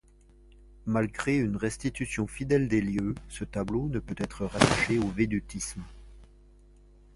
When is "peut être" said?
3.99-4.47